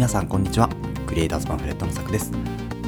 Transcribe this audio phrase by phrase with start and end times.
[0.00, 0.70] 皆さんこんにちは。
[1.06, 2.32] クリエイターズパンフレットのさくです。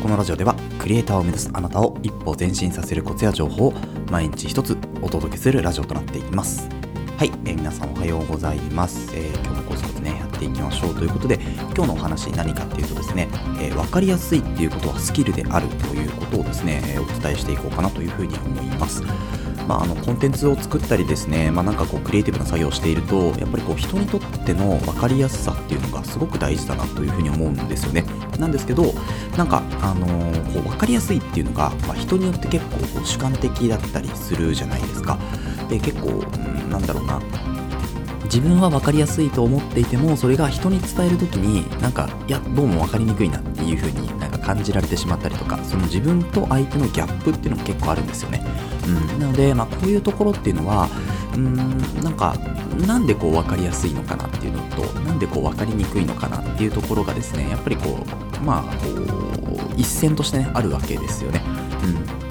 [0.02, 3.74] このラジオではクリエイターを目指すあなたを一歩前進させるコツや情報を
[4.10, 6.70] 毎日一つお届けするラジオとなっていきます。
[7.18, 10.94] はい、えー皆さんおはようございます、えー今日もコツコツねやっていきましょう。
[10.94, 11.38] ということで
[11.76, 13.28] 今日のお話何かっていうとですね、
[13.60, 19.02] えー分かりやすいっていうことはスキルであるということをですね、えお伝えしていこうかなというふうに思います。
[19.68, 28.04] まあ、あのコンテンツを作ったりですね、まあ、なんかこうクリエイティブな作業をしているとやっぱりこう人にとっての分かりやすさっていうのがすごく大事だなというふうに思うんですよね。
[28.38, 28.92] なんですけど
[29.36, 35.18] なんか、あのーこう分かりやすいっていうのが、まあ、人によって結構こう主観的だったりするじゃないですか。
[35.68, 37.20] で結構、うん、なんだろうな。
[38.24, 48.44] 自分は分かりやすいと思っていてもそれが人に伝える時になんかいやどうも分かりにくいなっていう風になんか感じられてしまったりとかその自分と相手のギャップっていうのも結構あるんですよね、
[48.86, 50.88] うん、なので、まあ、こういうところっていうのは
[51.32, 52.36] うーんなんか
[52.86, 58.04] なんでこう分かりやすいのかなっていうのとなんでこう分かりにくいのかなっていうところがですねやっぱりこ
[58.40, 61.42] うまあこう一線としてねあるわけですよね、
[61.84, 62.21] うん。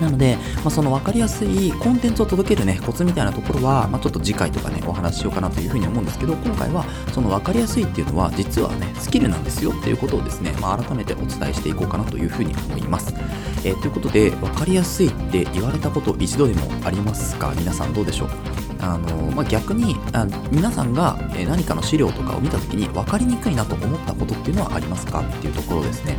[0.00, 13.14] なので、まあ、その分かりやすいコンテンツを届けるね、コツみたいなところは、まあ、ちょっと次回とかね、お話ししようかなというふうに思うんですけど、今回はその分かりやすいっていうのは、実はね、スキルなんですよっていうことをですね、まあ、改めてお伝えしていこうかなというふうに思います。
[13.64, 17.52] えーということで、分かりやすいって言われたこと一度でもありますか？
[17.56, 18.28] 皆さんどうでしょう？
[18.80, 25.20] あのまあ、逆にあ皆さんが何かの資料とかを見たときに分かりにくいなと思ったことっていうのはありますか？
[25.20, 26.16] っていうところですね。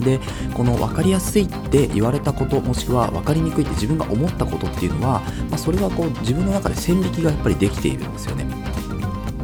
[0.00, 0.20] で
[0.54, 8.46] この分かりやすいって言われたこともしくは分かりにくいって自分が思ったことっていうのは、まあ、それはこう自分の中で線引きがやっぱりできているんですよね。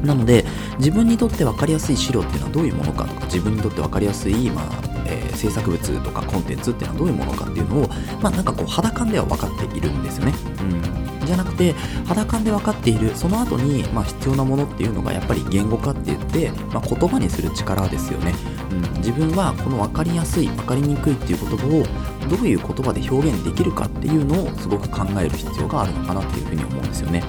[0.03, 0.45] なので
[0.79, 4.65] 自分にとって分かりやすい資料っていうのはどういうものかとか自分にとって分かりやすい、まあ
[5.07, 7.89] えー制作物とかコンテンツっていうのはどういうものかっていうのを、
[8.23, 10.33] まあ、なんかこう肌感では分かっているんですよね。
[10.61, 11.75] うん、じゃなくて
[12.07, 18.35] 肌感で分かっているその後に、まあ、必要なものっていうのがやっぱり言語化って言って、まあ、言葉にする力ですよね。
[18.71, 27.23] うん、自分はこの分かりやすい分かりにくいっていう言葉をどういう言葉で表現できるかっていうのをすごく考える必要があるのかなっていうふうに思うんですよね。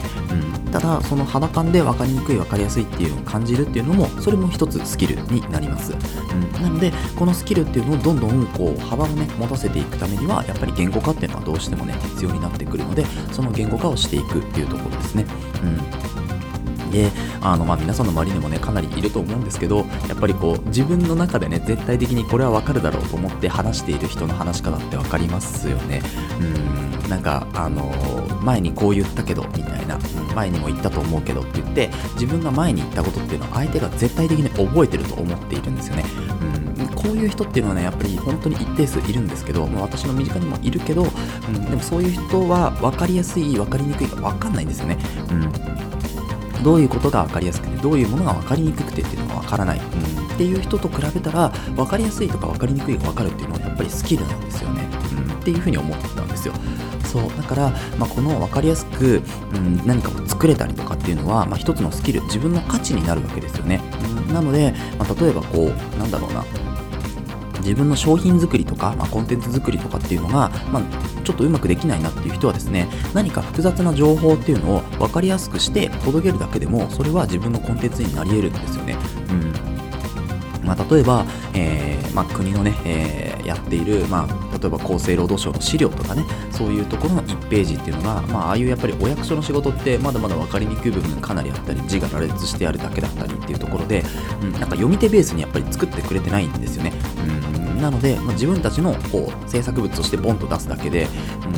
[0.65, 5.93] うん、ただその肌感で分かりにくい分かりやすいっていうのを感じるっていうのもそれも一つスキルになります。
[5.93, 15.25] うん、なのでこのスキルっていうのをどんどんこう幅をね持たせていくためにはやっぱり言語化っていうのはどうしてもね必要になってくるのでその言語化をしていくっていうところですね。
[15.63, 16.91] うん。
[16.91, 17.09] で
[17.41, 19.77] あのまあ皆さんの周りにもねかなりいると思うんですけど
[20.07, 26.01] やっぱりこう自分の中でね絶対的にこれはわかるだろうと思って話している人の話し方って分かりますよね。
[26.39, 27.09] うん。
[27.09, 27.91] なんかあの
[28.41, 29.97] 前にこう言ったけどみたいな。
[30.33, 36.03] 前にも言ったと思うけどって言って自分が前に言ったことっていうのは相手が絶対的に覚えてると思っているんですよね。
[36.41, 36.62] うん。
[37.03, 44.97] こういう人っていうのはねやっぱり本当に一定数いるんですけど、まあ、私の身近にもいるけど、うん、でもそういう人は分かりやすい分かりにくいか分かんないんですよね。
[45.29, 46.63] うん。
[46.63, 56.53] どういうことが分かりやすくてどういうものが分かりにくくてっていうのが分からない、うん、っていう人と比べたら分かりやすいとか分かりにくいが分かるっていうのはやっぱりスキルなんですよね、うん、っていうふうに思ってたんですよ。
[57.03, 57.23] そう。
[57.35, 59.21] だから、まあ、この分かりやすく、
[59.53, 63.81] うん、何かを作れたりとかっていうのは、まあ、一つのスキル自分の価値になるわけですよね、
[64.27, 66.43] うん、なので、まあ、例えばこうなんだろうな。
[67.63, 70.83] 自分の商品作りとか、まあ、コンテンツ作りとかっていうのが、まあ、
[71.23, 78.97] ちょっとうまくできないなっていう人はですね何か複雑な情報っていうのを分かりやすくして届けるだけでもそれは自分のコンテンツになり得るんですよね。
[79.29, 79.53] うん
[80.65, 94.03] まあ、例えば、えーまあ、国のね、えーやっている、まあ、例えば厚生労働省の資料とかねそういうところの1ページっていうのが、まあ、ああいうやっぱりお役所の仕事ってまだまだ分かりにくい部分がかなりあったり字が羅列してあるだけだったりっていうところで、
[94.41, 96.93] うん、なんか読み手ベースにやっぱり作ってくれてないんですよね。
[97.27, 97.42] うん
[97.83, 101.07] なので、まあ、自分たちのこう制作物としてボンと出すだけで、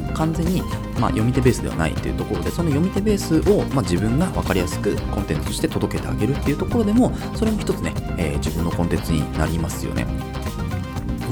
[0.08, 0.62] うん、完全に、
[1.00, 10.06] まあ、読み手ベースではないというところでその読み手ベースを、まあ、自分が分かりやすくコンテンツとして届けてあげるっていうところでもそれも一つね、えー自分のコンテンツになりますよね。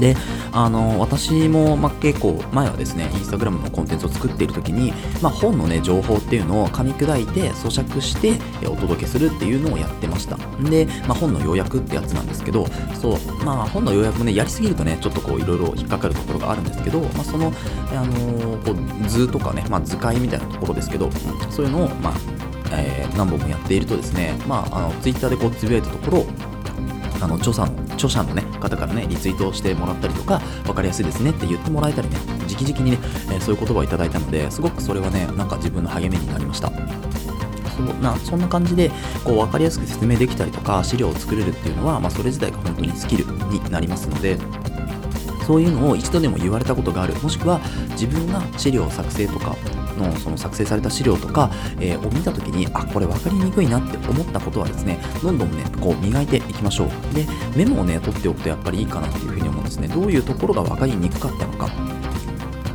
[0.00, 0.16] で
[0.52, 10.36] あの私も、まあ、結構前はですねインスタグラムのコンテンツを作っている時に、まあ、本のね情報っていうのを噛み砕いて咀嚼してお届けするっていうのをやってました。
[10.68, 12.66] で、まあ、本の要約ってやつなんですけど
[13.00, 17.52] そうまあ本の要約もねやりすぎるとねちょっとこういろいろ引っかかるところがあるんですけど、まあ、その、
[17.92, 21.10] あのこう図とかね、まあ、図解みたいなところですけど
[21.50, 22.14] そういうのを、まあ
[22.72, 26.26] えー何本もやっているとですね、まあ、あのツイッターでこうつぶやいたところ
[27.20, 32.16] あの著者の著者の、ね、方からねリツイートしてもらったりとか分かりやすいですねって言ってもらえたりね
[32.48, 32.98] 直々にね、
[33.30, 36.70] えーそういう言葉をいただいたのですごくそれはねなんか自分の励みになりました。
[37.74, 38.90] そなそんな感じで
[39.24, 44.38] こう分かりやすく説明できたりとか資料を作れるっていうのは、まあ、それ自体が本当にスキルになりますので
[45.44, 47.14] そういうのを一度でも言われたことがある。
[47.14, 49.56] もしくは自分が資料作成とか
[49.96, 51.50] のその作成された資料とか、
[51.80, 57.14] えー、を見た時にあこれ分かりにくいなって思ったことはですねどんどんねこう磨いていきましょう。
[57.14, 57.26] で
[57.56, 59.88] メモをね取っておくとやっぱりいいかなっていうふうに思うんですね。
[59.88, 61.68] どういうところが分かりにくかったのか。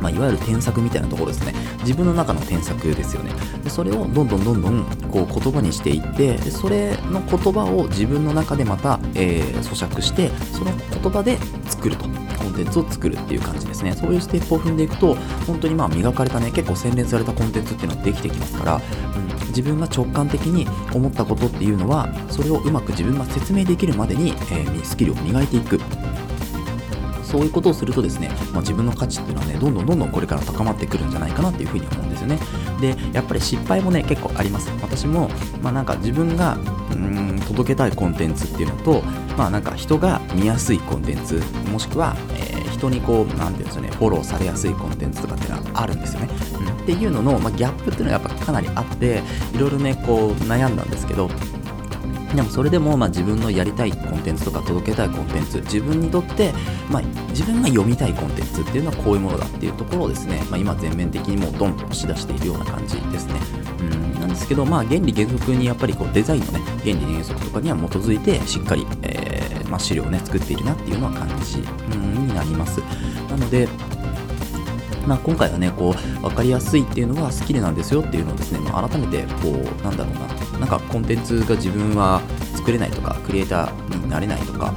[0.00, 1.52] まあ、いわゆる添削みたいなところですね。
[1.80, 3.32] 自分の中の添削ですよね。
[3.62, 11.38] でそれをどんどんどんどんこう言葉にしていってでそれの言葉を自分の中でまた、えー、咀嚼してその言葉で
[11.68, 12.06] 作ると。
[12.62, 13.92] テンツを作るっていう感じですね。
[13.92, 15.14] そういうステップを踏んでいくと
[15.46, 25.80] 本当にまあ磨かれたね結構洗練されたコンテンツっていうのができてきますから、うん、自分が直感的に思ったことっていうのはそれをうまく自分が説明できるまでに、えー、スキルを磨いていく。
[27.22, 32.40] そういうことをするとですね、まあ、自分の価値っていうのはねどんどんどんどんこれから高まってくるんじゃないかなっていうふうに思うんですよね。
[32.80, 34.68] でやっぱり失敗もね結構あります。
[34.82, 35.30] 私も
[35.62, 36.58] まあなんか自分が
[36.90, 39.02] うん届けたいコンテンツっていうのと
[39.36, 46.28] まあなんか人が見やすいコンテンツもしくは、えー、人にこう何て言うんですよねフォローされやすいコンテンツとかっていうのはあるんですよね、
[46.58, 49.22] うん、っていうのの、まあ、ギャップっていうのはやっぱかなりあって
[49.54, 51.28] いろいろねこう悩んだんですけど
[52.34, 56.52] でもそれでもまあ自分のやりたいコンテンツとか届けたいコンテンツ自分にとって、
[56.88, 63.34] まあ、自分が読みたいコンテンツっていうのはこういうものだっていうところをですね、まあ、今全面的にもうドンと押し出しているような感じですね。
[63.80, 72.80] うんんですけど、まあ、原理原則にやっぱりこうデザインのね原理原則とかには基づいてしっかり、えーまあ、資料をね作っているなっていうのは感じになります。
[73.28, 73.68] なので
[75.06, 82.20] まあ、今回はねこう分かりやすいっていうのがスキルなんですよっていうのをですね、まあ、改めてこうなんだろうななんかコンテンツが自分は
[82.54, 84.74] 作れないとかクリエイターになれないとか、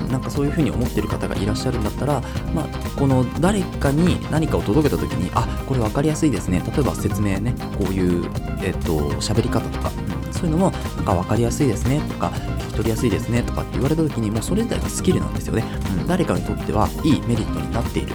[0.00, 2.20] うん、なんかそういうふうに思ってる方がいらっしゃるんだったら、
[2.54, 6.62] まあ、この誰かに何かを届けた時にあこれ分かりやすいですね。
[6.66, 8.30] 例えば説明ねこういう
[8.62, 9.90] えっと喋り方とか、
[10.30, 12.00] そういうのもなんか分かりやすいですね。
[12.00, 13.42] とか聞き取りやすいですね。
[13.42, 15.64] とかって言われた時にもうそれ自体がスキルなんですよね、
[16.00, 18.14] うん、誰かにとってはいいメリットになっている。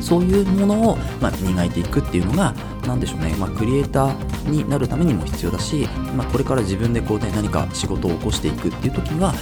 [0.00, 2.54] そういうものを、まあ、磨いていくっていうのが
[2.86, 5.86] 何でしょうね、まあ、クリエイターになるためにも必要だし、
[6.16, 9.32] まあ、これから自分でこう、ね、何か仕事を起こしていくっていう時には、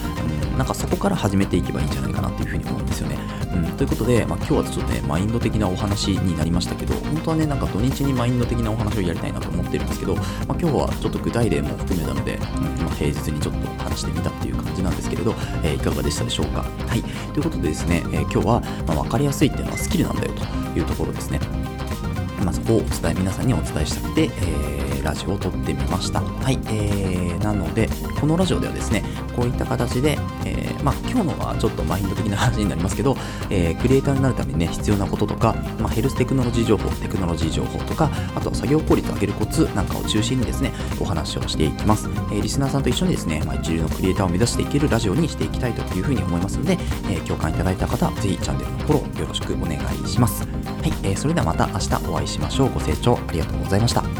[0.52, 3.39] うん、なんかそこから始めていけばいいんじゃないかなっていうふうに思うんですよね。
[3.52, 12.42] うん、ということで、まあ、今日はちょっとねマインド的なお話になりましたけど本当はねなんか土日にマインド的なお話をやりたいなと思ってるんですけど、まあ、今日はちょっと具体例も含めたので、うん
[12.84, 16.62] まあ、平日にちょっと話してみたっていう感じなんですけれど、えー、いかがでしたでしょうか？
[16.62, 17.02] はい
[17.32, 21.40] ということでですね、えー、今日は、まあ、分かりやすいっていうのはスキルなんだよというところですね。
[22.44, 26.20] まあ、そこをお伝え、皆さんにお伝えしたくて、えー、ラジオを撮ってみました。
[26.20, 27.88] はい、えー、なので、
[28.20, 29.02] このラジオではですね、
[29.36, 33.16] こういった形で、えー、まあ、今日のはちょっとマインド的な話になりますけど、
[33.50, 42.08] えー、クリエイターになるためにね、必要なこととか、まあ、ヘルステクノロジー情報、テクノロジー情報とか、あとは作業効率を上げるコツなんかを中心にですね、お話をしていきます。
[42.32, 46.72] えー、リスナーさんと一緒にですね、まあ、一流のクリエイターを目指していけるラジオにしていきたいというふうに思いますので、
[47.08, 50.42] えー、共感いただいた方、ぜひチャンネルのフォローよろしくお願いします。
[50.42, 52.72] はい、えー、それではまた明日お会いしましょう。
[52.72, 54.19] ご清聴ありがとうございました。